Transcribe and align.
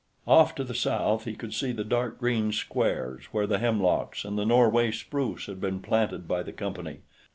Off 0.25 0.55
to 0.55 0.63
the 0.63 0.73
south, 0.73 1.25
he 1.25 1.35
could 1.35 1.53
see 1.53 1.71
the 1.71 1.83
dark 1.83 2.17
green 2.17 2.51
squares, 2.51 3.25
where 3.25 3.45
the 3.45 3.59
hemlocks 3.59 4.25
and 4.25 4.35
Norway 4.37 4.89
spruce 4.89 5.45
had 5.45 5.61
been 5.61 5.79
planted 5.79 6.27
by 6.27 6.41
the 6.41 6.51
Company. 6.51 7.01